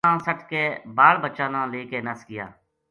اپنا 0.03 0.09
مال 0.09 0.15
نا 0.17 0.23
سَٹ 0.25 0.39
کے 0.49 0.63
بال 0.97 1.15
بچا 1.23 1.45
نا 1.53 1.61
لے 1.71 1.99
نَس 2.05 2.19
گیا 2.29 2.45